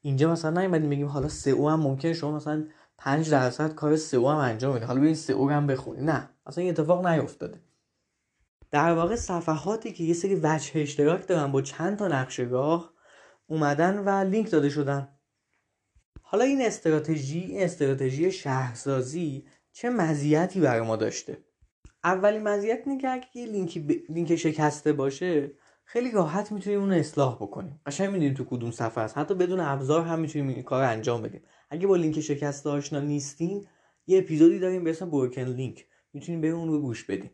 اینجا 0.00 0.32
مثلا 0.32 0.60
نیومدیم 0.60 0.90
بگیم 0.90 1.06
حالا 1.06 1.28
سئو 1.28 1.68
هم 1.68 1.80
ممکنه 1.80 2.12
شما 2.12 2.36
مثلا 2.36 2.66
5 2.98 3.30
درصد 3.30 3.74
کار 3.74 3.96
سئو 3.96 4.28
هم 4.28 4.36
انجام 4.36 4.74
بدید 4.74 4.86
حالا 4.86 5.00
ببین 5.00 5.14
سئو 5.14 5.50
هم 5.50 5.66
بخونی. 5.66 6.02
نه 6.02 6.28
اصلا 6.46 6.62
این 6.62 6.72
اتفاق 6.72 7.06
نیفتاده. 7.06 7.63
در 8.74 8.92
واقع 8.92 9.16
صفحاتی 9.16 9.92
که 9.92 10.04
یه 10.04 10.14
سری 10.14 10.34
وجه 10.42 10.80
اشتراک 10.80 11.26
دارن 11.26 11.52
با 11.52 11.62
چند 11.62 11.98
تا 11.98 12.08
نقشهگاه 12.08 12.94
اومدن 13.46 13.98
و 13.98 14.30
لینک 14.30 14.50
داده 14.50 14.70
شدن. 14.70 15.08
حالا 16.22 16.44
این 16.44 16.62
استراتژی 16.62 17.40
این 17.40 17.62
استراتژی 17.62 18.32
شهرسازی 18.32 19.44
چه 19.72 19.90
مزیتی 19.90 20.60
برای 20.60 20.80
ما 20.80 20.96
داشته؟ 20.96 21.38
اولین 22.04 22.42
مزیت 22.42 22.82
اینه 22.86 23.00
که 23.00 23.10
اگه 23.10 23.26
یه 23.34 23.46
لینک, 23.46 23.78
ب... 23.78 23.90
لینک 24.08 24.36
شکسته 24.36 24.92
باشه 24.92 25.50
خیلی 25.84 26.10
راحت 26.10 26.52
می‌تونیم 26.52 26.80
اون 26.80 26.92
اصلاح 26.92 27.36
بکنیم. 27.36 27.80
قشنگ 27.86 28.10
می‌دونیم 28.10 28.34
تو 28.34 28.44
کدوم 28.44 28.70
صفحه 28.70 29.04
است 29.04 29.18
حتی 29.18 29.34
بدون 29.34 29.60
ابزار 29.60 30.04
هم 30.04 30.20
می‌تونیم 30.20 30.48
این 30.48 30.62
کار 30.62 30.84
انجام 30.84 31.22
بدیم. 31.22 31.42
اگه 31.70 31.86
با 31.86 31.96
لینک 31.96 32.20
شکسته 32.20 32.70
آشنا 32.70 33.00
نیستین 33.00 33.66
یه 34.06 34.18
اپیزودی 34.18 34.58
داریم 34.58 34.84
به 34.84 34.90
اسم 34.90 35.10
broken 35.10 35.42
link 35.42 35.86
می‌تونین 36.12 36.40
به 36.40 36.48
اون 36.48 36.68
رو 36.68 36.80
گوش 36.80 37.04
بدیم. 37.04 37.30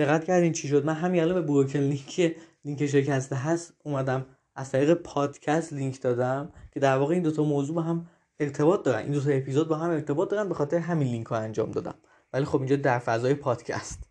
دقت 0.00 0.24
کردین 0.24 0.52
چی 0.52 0.68
شد؟ 0.68 0.84
من 0.84 0.94
همین 0.94 1.22
الان 1.22 1.34
به 1.34 1.42
broken 1.42 1.64
link 1.64 1.78
لینک 1.78 2.86
شکسته 2.86 3.36
هست 3.36 3.74
اومدم 3.84 4.26
از 4.54 4.70
طریق 4.70 4.94
پادکست 4.94 5.72
لینک 5.72 6.00
دادم 6.00 6.52
که 6.72 6.80
در 6.80 6.96
واقع 6.96 7.14
این 7.14 7.22
دوتا 7.22 7.44
موضوع 7.44 7.76
با 7.76 7.82
هم 7.82 8.06
ارتباط 8.40 8.82
دارن. 8.82 9.02
این 9.02 9.12
دوتا 9.12 9.30
اپیزود 9.30 9.68
با 9.68 9.76
هم 9.76 9.90
ارتباط 9.90 10.30
دارن 10.30 10.48
به 10.48 10.54
خاطر 10.54 10.78
همین 10.78 11.08
لینک 11.08 11.26
رو 11.26 11.36
انجام 11.36 11.70
دادم. 11.70 11.94
ولی 12.32 12.44
خب 12.44 12.58
اینجا 12.58 12.76
در 12.76 12.98
فضای 12.98 13.34
پادکست. 13.34 14.10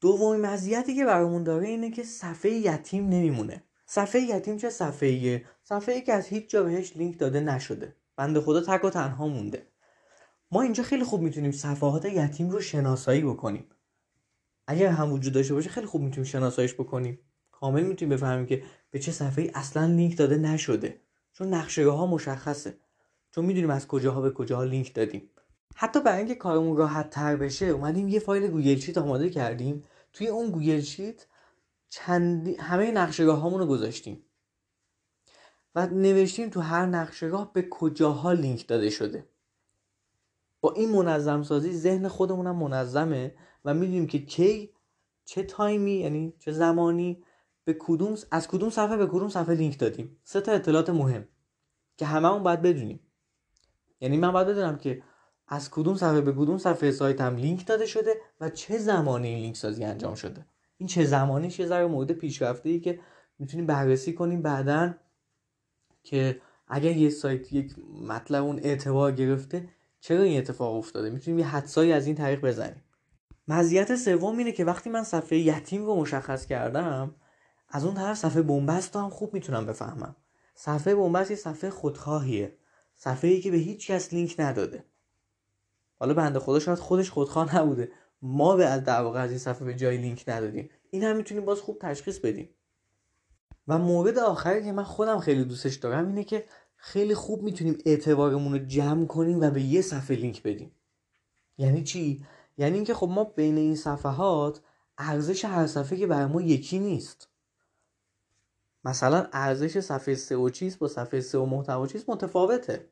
دومین 0.00 0.40
مزیتی 0.40 0.96
که 0.96 1.04
برامون 1.04 1.42
داره 1.42 1.68
اینه 1.68 1.90
که 1.90 2.02
صفحه 2.02 2.50
یتیم 2.50 3.08
نمیمونه. 3.08 3.64
صفحه 3.86 4.20
یتیم 4.20 4.56
چه 4.56 4.70
صفحه 4.70 5.44
صفحه 5.62 5.94
ای 5.94 6.02
که 6.02 6.12
از 6.12 6.26
هیچ 6.26 6.50
جا 6.50 6.62
بهش 6.62 6.96
لینک 6.96 7.18
داده 7.18 7.40
نشده. 7.40 7.96
بنده 8.16 8.40
خدا 8.40 8.60
تک 8.60 8.84
و 8.84 8.90
تنها 8.90 9.28
مونده. 9.28 9.66
ما 10.50 10.62
اینجا 10.62 10.82
خیلی 10.82 11.04
خوب 11.04 11.20
می‌تونیم 11.20 11.50
صفحات 11.50 12.04
یتیم 12.04 12.50
رو 12.50 12.60
شناسایی 12.60 13.22
بکنیم. 13.22 13.64
اگر 14.66 14.88
هم 14.88 15.12
وجود 15.12 15.32
داشته 15.32 15.54
باشه 15.54 15.70
خیلی 15.70 15.86
خوب 15.86 16.02
می‌تونیم 16.02 16.24
شناساییش 16.24 16.74
بکنیم. 16.74 17.18
کامل 17.52 17.82
می‌تونیم 17.82 18.14
بفهمیم 18.14 18.46
که 18.46 18.62
به 18.90 18.98
چه 18.98 19.12
صفحه 19.12 19.50
اصلا 19.54 19.86
لینک 19.86 20.18
داده 20.18 20.36
نشده. 20.36 21.00
چون 21.32 21.54
نقشه 21.54 21.88
ها 21.88 22.06
مشخصه. 22.06 22.78
چون 23.30 23.44
می‌دونیم 23.44 23.70
از 23.70 23.86
کجاها 23.86 24.20
به 24.20 24.30
کجاها 24.30 24.64
لینک 24.64 24.94
دادیم. 24.94 25.30
حتی 25.76 26.00
برای 26.00 26.18
اینکه 26.18 26.34
کارمون 26.34 26.76
راحت 26.76 27.10
تر 27.10 27.36
بشه 27.36 27.66
اومدیم 27.66 28.08
یه 28.08 28.20
فایل 28.20 28.46
Google 28.46 28.76
Sheet 28.76 28.98
آماده 28.98 29.30
کردیم. 29.30 29.84
توی 30.12 30.28
اون 30.28 30.50
Google 30.50 30.80
Sheet 30.80 31.26
چند 31.88 32.48
همه 32.60 32.90
نقشه 32.90 33.24
راه 33.24 33.38
هامون 33.38 33.60
رو 33.60 33.66
گذاشتیم. 33.66 34.22
و 35.74 35.86
نوشتیم 35.86 36.50
تو 36.50 36.60
هر 36.60 36.86
نقشه 36.86 37.33
راه 37.33 37.52
به 37.52 37.68
کجاها 37.70 38.32
لینک 38.32 38.66
داده 38.68 38.90
شده. 38.90 39.28
با 40.60 40.72
این 40.72 40.90
منظم 40.90 41.42
سازی 41.42 41.72
ذهن 41.72 42.08
خودمونم 42.08 42.56
منظمه. 42.56 43.34
و 43.66 43.74
می‌دونیم 43.74 44.06
که 44.06 44.18
کی 44.18 44.70
چه 45.24 45.42
time 45.42 45.82
ی 45.82 45.92
یعنی 45.92 46.34
چه 46.38 46.52
زمانی 46.52 47.22
به 47.64 47.76
کدوم 47.78 48.14
از 48.30 48.48
کدوم 48.48 48.70
صفحه 48.70 48.96
به 48.96 49.06
کدوم 49.06 49.28
صفحه 49.28 49.54
لینک 49.54 49.78
دادیم. 49.78 50.20
سه 50.24 50.40
تا 50.40 50.52
اطلاعات 50.52 50.90
مهم 50.90 51.28
که 51.96 52.06
هممون 52.06 52.42
باید 52.42 52.62
بدونیم. 52.62 53.00
یعنی 54.00 54.16
من 54.16 54.32
باید 54.32 54.46
بدونم 54.46 54.78
که 54.78 55.02
از 55.48 55.70
کدوم 55.70 55.96
صفحه 55.96 56.20
به 56.20 56.32
کدوم 56.32 56.58
صفحه 56.58 56.90
سایتم 56.90 57.36
لینک 57.36 57.66
داده 57.66 57.86
شده 57.86 58.14
و 58.40 58.50
چه 58.50 58.78
زمانی 58.78 59.28
این 59.28 59.38
لینک 59.38 59.56
سازی 59.56 59.84
انجام 59.84 60.14
شده. 60.14 60.46
این 60.78 60.88
چه 60.88 61.04
زمانیش 61.04 61.58
یه 61.58 61.66
ذره 61.66 61.86
مورد 61.86 62.12
پیشرفته 62.12 62.68
ای 62.68 62.80
که 62.80 63.00
می‌تونیم 63.38 63.66
بررسی 63.66 64.12
کنیم 64.12 64.42
بعدا 64.42 64.94
که 66.02 66.40
اگر 66.68 66.96
یه 66.96 67.10
سایت 67.10 67.52
یک 67.52 67.74
مطلب 68.08 68.44
اون 68.44 68.58
اعتبار 68.58 69.12
گرفته 69.12 69.68
چرا 70.00 70.22
این 70.22 70.38
اتفاق 70.38 70.74
افتاده؟ 70.74 71.10
می‌تونیم 71.10 71.38
یه 71.38 71.46
حدسایی 71.46 71.92
از 71.92 72.06
این 72.06 72.16
طریق 72.16 72.40
بزنیم. 72.40 72.82
مزیت 73.48 73.96
سوم 73.96 74.38
اینه 74.38 74.52
که 74.52 74.64
وقتی 74.64 74.90
من 74.90 75.02
صفحه 75.02 75.38
یتیم 75.38 75.84
رو 75.84 75.96
مشخص 75.96 76.46
کردم 76.46 77.14
از 77.68 77.84
اون 77.84 77.94
طرف 77.94 78.16
صفحه 78.16 78.42
بنبست 78.42 78.96
رو 78.96 79.02
هم 79.02 79.10
خوب 79.10 79.34
می‌تونم 79.34 79.66
بفهمم. 79.66 80.16
صفحه 80.54 80.94
بنبست 80.94 81.30
یه 81.30 81.36
صفحه 81.36 81.70
خودخواهیه. 81.70 82.58
صفحه 82.94 83.30
ای 83.30 83.40
که 83.40 83.50
به 83.50 83.56
هیچ 83.56 83.90
کس 83.90 84.12
لینک 84.14 84.34
نداده. 84.38 84.84
حالا 85.98 86.14
بنده 86.14 86.38
خدا 86.38 86.58
شاید 86.58 86.78
خودش 86.78 87.10
خودخواه 87.10 87.56
نبوده. 87.56 87.92
ما 88.22 88.56
به 88.56 88.66
از 88.66 88.84
در 88.84 89.00
واقع 89.00 89.20
از 89.20 89.30
این 89.30 89.38
صفحه 89.38 89.64
به 89.64 89.74
جای 89.74 89.96
لینک 89.96 90.24
ندادیم. 90.28 90.70
این 90.90 91.04
هم 91.04 91.16
می‌تونیم 91.16 91.44
باز 91.44 91.60
خوب 91.60 91.78
تشخیص 91.80 92.18
بدیم. 92.18 92.48
و 93.68 93.78
مورد 93.78 94.18
آخری 94.18 94.64
که 94.64 94.72
من 94.72 94.82
خودم 94.82 95.18
خیلی 95.18 95.44
دوستش 95.44 95.74
دارم 95.74 96.08
اینه 96.08 96.24
که 96.24 96.46
خیلی 96.76 97.14
خوب 97.14 97.42
می‌تونیم 97.42 97.78
اعتبارمون 97.86 98.52
رو 98.52 98.58
جمع 98.58 99.06
کنیم 99.06 99.40
و 99.40 99.50
به 99.50 99.62
یه 99.62 99.82
صفحه 99.82 100.16
لینک 100.16 100.42
بدیم. 100.42 100.72
یعنی 101.58 101.82
چی؟ 101.82 102.26
یعنی 102.58 102.74
اینکه 102.74 102.94
خب 102.94 103.08
ما 103.08 103.24
بین 103.24 103.56
این 103.56 103.76
صفحات 103.76 104.60
ارزش 104.98 105.44
هر 105.44 105.66
صفحه 105.66 105.98
که 105.98 106.06
برای 106.06 106.26
ما 106.26 106.42
یکی 106.42 106.78
نیست. 106.78 107.28
مثلا 108.84 109.26
ارزش 109.32 109.80
صفحه 109.80 110.14
سئو 110.14 110.50
چیز 110.50 110.78
با 110.78 110.88
صفحه 110.88 111.20
سئو 111.20 111.46
محتوا 111.46 111.86
چیز 111.86 112.04
متفاوته. 112.08 112.88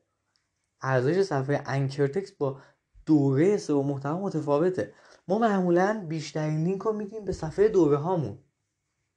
ارزش 0.81 1.21
صفحه 1.21 1.63
anchor 1.65 2.05
text 2.05 2.31
با 2.31 2.57
دوره 3.05 3.57
سئو 3.57 3.83
محتوا 3.83 4.19
متفاوته. 4.19 4.93
ما 5.27 5.39
معمولا 5.39 6.05
بیشترین 6.09 6.63
لینک 6.63 6.81
رو 6.81 6.93
میدیم 6.93 7.25
به 7.25 7.31
صفحه 7.31 7.67
دوره 7.67 7.97
هامون. 7.97 8.37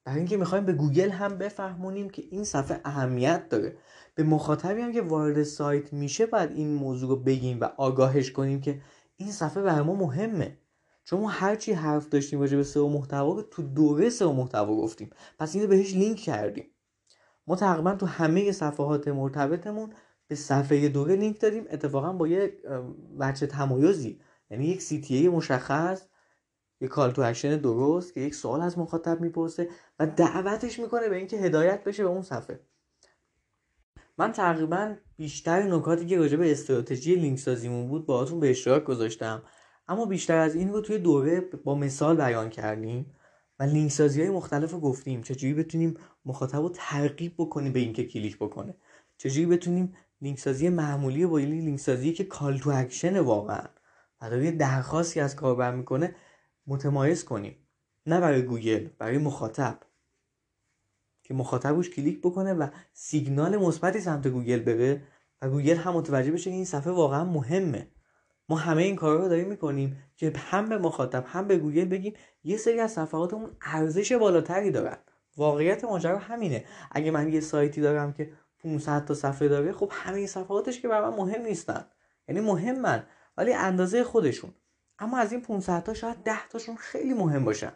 برای 0.04 0.18
اینکه 0.18 0.36
می‌خوایم 0.36 0.64
به 0.64 0.72
گوگل 0.72 1.10
هم 1.10 1.38
بفهمونیم 1.38 2.10
که 2.10 2.22
این 2.30 2.44
صفحه 2.44 2.80
اهمیت 2.84 3.48
داره. 3.48 3.76
به 4.14 4.22
مخاطبی 4.22 4.80
هم 4.80 4.92
که 4.92 5.02
وارد 5.02 5.42
سایت 5.42 5.92
میشه 5.92 6.26
باید 6.26 6.50
این 6.50 6.74
موضوع 6.74 7.08
رو 7.08 7.16
بگیم 7.16 7.60
و 7.60 7.64
آگاهش 7.64 8.32
کنیم 8.32 8.60
که 8.60 8.80
این 9.20 9.32
صفحه 9.32 9.62
برای 9.62 9.82
ما 9.82 9.94
مهمه. 9.94 10.58
چون 11.04 11.20
ما 11.20 11.28
هرچی 11.28 11.72
حرف 11.72 12.08
داشتیم 12.08 12.40
راجع 12.40 12.56
به 12.56 12.64
سئو 12.64 12.88
محتوا 12.88 13.34
رو 13.34 13.42
تو 13.42 13.62
دوره 13.62 14.10
سئو 14.10 14.32
محتوا 14.32 14.76
گفتیم. 14.76 15.10
پس 15.38 15.54
اینو 15.54 15.66
بهش 15.66 15.94
لینک 15.94 16.18
کردیم. 16.18 16.66
ما 17.46 17.56
تقریبا 17.56 17.94
تو 17.94 18.06
همه 18.06 18.52
صفحات 18.52 19.08
مرتبطمون 19.08 19.92
به 20.28 20.34
صفحه 20.34 20.88
دوره 20.88 21.16
لینک 21.16 21.40
دادیم. 21.40 21.64
اتفاقا 21.70 22.12
با 22.12 22.28
یه 22.28 22.58
وجه 23.20 23.46
تمایزی. 23.46 24.20
یعنی 24.50 24.66
یک 24.66 24.82
CTA 24.82 25.28
مشخص 25.28 26.02
یک 26.80 26.90
call 26.90 27.10
to 27.10 27.22
action 27.22 27.56
درست 27.56 28.14
که 28.14 28.20
یک 28.20 28.34
سوال 28.34 28.60
از 28.60 28.78
مخاطب 28.78 29.20
می‌پرسه 29.20 29.68
و 29.98 30.06
دعوتش 30.06 30.78
می‌کنه 30.78 31.08
به 31.08 31.16
اینکه 31.16 31.36
هدایت 31.36 31.84
بشه 31.84 32.02
به 32.02 32.08
اون 32.08 32.22
صفحه. 32.22 32.60
من 34.18 34.32
تقریبا 34.32 34.94
بیشتر 35.16 35.62
نکاتی 35.62 36.06
که 36.06 36.18
راجع 36.18 36.36
به 36.36 36.52
استراتژی 36.52 37.14
لینک 37.14 37.38
سازیمون 37.38 37.88
بود 37.88 38.06
باهاتون 38.06 38.40
به 38.40 38.50
اشتراک 38.50 38.84
گذاشتم. 38.84 39.42
اما 39.88 40.06
بیشتر 40.06 40.36
از 40.36 40.54
این 40.54 40.72
رو 40.72 40.80
توی 40.80 40.98
دوره 40.98 41.40
با 41.40 41.74
مثال 41.74 42.16
بیان 42.16 42.50
کردیم 42.50 43.14
و 43.58 43.62
لینک 43.62 43.90
سازی 43.90 44.20
های 44.20 44.30
مختلف 44.30 44.72
رو 44.72 44.80
گفتیم. 44.80 45.22
چجوری 45.22 45.54
بتونیم 45.54 45.94
مخاطب 46.24 46.58
رو 46.58 46.68
ترغیب 46.74 47.34
بکنیم 47.38 47.72
به 47.72 47.78
اینکه 47.78 48.04
کلیک 48.04 48.36
بکنه؟ 48.36 48.74
چجوری 49.18 49.46
بتونیم 49.46 49.94
لینک 50.22 50.38
سازی 50.38 50.68
معمولی 50.68 51.26
با 51.26 51.38
لینک 51.38 51.80
سازی 51.80 52.12
که 52.12 52.24
call 52.24 52.58
to 52.58 52.70
action 52.70 53.18
واقعا 53.18 53.64
داره 54.20 54.50
درخواستی 54.50 55.20
از 55.20 55.36
کاربر 55.36 55.74
می‌کنه 55.74 56.14
متمایز 56.66 57.24
کنیم. 57.24 57.56
نه 58.06 58.20
برای 58.20 58.42
گوگل 58.42 58.88
برای 58.98 59.18
مخاطب. 59.18 59.78
که 61.28 61.34
مخاطبش 61.34 61.90
کلیک 61.90 62.20
بکنه 62.20 62.54
و 62.54 62.68
سیگنال 62.92 63.56
مثبتی 63.56 64.00
سمت 64.00 64.28
گوگل 64.28 64.60
بره 64.60 65.02
و 65.42 65.50
گوگل 65.50 65.76
هم 65.76 65.94
متوجه 65.94 66.30
بشه 66.30 66.50
که 66.50 66.56
این 66.56 66.64
صفحه 66.64 66.92
واقعا 66.92 67.24
مهمه. 67.24 67.88
ما 68.48 68.56
همه 68.56 68.82
این 68.82 68.96
کارا 68.96 69.22
رو 69.22 69.28
داریم 69.28 69.48
می‌کنیم 69.48 69.96
که 70.16 70.32
هم 70.36 70.68
به 70.68 70.78
مخاطب 70.78 71.24
هم 71.26 71.48
به 71.48 71.58
گوگل 71.58 71.84
بگیم 71.84 72.14
یه 72.44 72.56
سری 72.56 72.80
از 72.80 72.92
صفحاتمون 72.92 73.50
ارزش 73.62 74.12
بالاتری 74.12 74.70
دارن. 74.70 74.96
واقعیت 75.36 75.84
ماجرا 75.84 76.18
همینه. 76.18 76.64
اگه 76.90 77.10
من 77.10 77.32
یه 77.32 77.40
سایتی 77.40 77.80
دارم 77.80 78.12
که 78.12 78.32
500 78.58 79.04
تا 79.04 79.14
صفحه 79.14 79.48
داره 79.48 79.72
خب 79.72 79.90
همه 79.92 80.26
صفحاتش 80.26 80.80
که 80.80 80.88
برای 80.88 81.16
مهم 81.16 81.42
نیستن. 81.42 81.84
یعنی 82.28 82.40
مهمن 82.40 83.06
ولی 83.36 83.52
اندازه 83.52 84.04
خودشون. 84.04 84.54
اما 84.98 85.18
از 85.18 85.32
این 85.32 85.42
500 85.42 85.82
تا 85.82 85.94
شاید 85.94 86.22
10 86.22 86.48
تاشون 86.48 86.76
خیلی 86.76 87.14
مهم 87.14 87.44
باشن. 87.44 87.72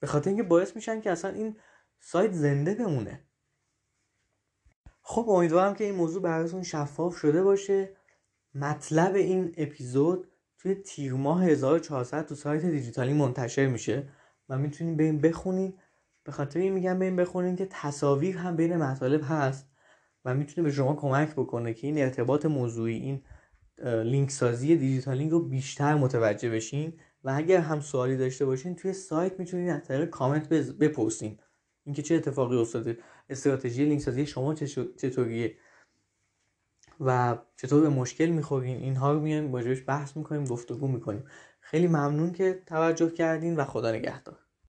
به 0.00 0.06
خاطر 0.06 0.30
اینکه 0.30 0.42
باعث 0.42 0.76
میشن 0.76 1.00
که 1.00 1.10
اصلا 1.10 1.30
این 1.30 1.56
سایت 2.04 2.32
زنده 2.32 2.74
بمونه. 2.74 3.24
خب 5.02 5.28
امیدوارم 5.28 5.74
که 5.74 5.84
این 5.84 5.94
موضوع 5.94 6.22
براتون 6.22 6.62
شفاف 6.62 7.16
شده 7.16 7.42
باشه. 7.42 7.96
مطلب 8.54 9.14
این 9.14 9.54
اپیزود 9.56 10.28
توی 10.58 10.74
تیر 10.74 11.14
ماه 11.14 11.44
1400 11.44 12.26
تو 12.26 12.34
سایت 12.34 12.64
دیجیتالینگ 12.64 13.12
منتشر 13.12 13.66
میشه. 13.66 14.08
و 14.48 14.58
می‌تونین 14.58 14.96
برین 14.96 15.20
بخونین. 15.20 15.78
به 16.24 16.32
خاطر 16.32 16.60
این 16.60 16.72
میگم 16.72 16.98
برین 16.98 17.16
بخونین 17.16 17.56
که 17.56 17.66
تصاویر 17.70 18.38
هم 18.38 18.56
بین 18.56 18.76
مطالب 18.76 19.20
هست 19.24 19.66
و 20.24 20.34
می‌تونه 20.34 20.64
به 20.64 20.72
شما 20.72 20.94
کمک 20.94 21.32
بکنه 21.32 21.74
که 21.74 21.86
این 21.86 21.98
ارتباط 21.98 22.46
موضوعی 22.46 22.96
این 22.96 23.22
لینک 23.84 24.30
سازی 24.30 24.76
دیجیتالینگ 24.76 25.30
رو 25.30 25.48
بیشتر 25.48 25.94
متوجه 25.94 26.50
بشین. 26.50 27.00
و 27.24 27.32
اگر 27.36 27.60
هم 27.60 27.80
سوالی 27.80 28.16
داشته 28.16 28.44
باشین 28.46 28.74
توی 28.74 28.92
سایت 28.92 29.38
می‌تونین 29.38 29.70
از 29.70 29.84
طریق 29.84 30.10
کامنت 30.10 30.48
بپرسین. 30.48 31.38
اینکه 31.84 32.02
چه 32.02 32.14
اتفاقی 32.14 32.56
افتاده 32.56 32.98
استراتژی 33.30 33.84
لینک 33.84 34.00
سازی 34.00 34.26
شما 34.26 34.54
چطوریه؟ 34.96 35.56
و 37.00 37.38
چطور 37.56 37.80
به 37.80 37.88
مشکل 37.88 38.26
می‌خورین؟ 38.26 38.76
اینها 38.76 39.12
رو 39.12 39.20
میایم 39.20 39.54
راجبش 39.54 39.82
بحث 39.86 40.16
می‌کنیم 40.16 40.44
گفتگو 40.44 40.88
می‌کنیم. 40.88 41.24
خیلی 41.60 41.86
ممنون 41.86 42.32
که 42.32 42.62
توجه 42.66 43.10
کردین 43.10 43.56
و 43.56 43.64
خدا 43.64 43.92
نگهدار. 43.92 44.38